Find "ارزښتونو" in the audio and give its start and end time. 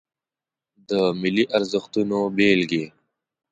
1.57-2.17